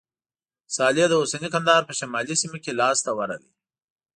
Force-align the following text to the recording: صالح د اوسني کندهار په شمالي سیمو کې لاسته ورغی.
صالح 0.75 1.05
د 1.09 1.13
اوسني 1.21 1.49
کندهار 1.53 1.81
په 1.85 1.93
شمالي 1.99 2.35
سیمو 2.41 2.57
کې 2.63 2.71
لاسته 2.81 3.09
ورغی. 3.17 3.51